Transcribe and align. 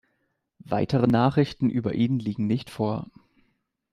Weitere 0.65 1.05
Nachrichten 1.05 1.69
über 1.69 1.93
ihn 1.93 2.17
liegen 2.17 2.47
nicht 2.47 2.71
vor. 2.71 3.11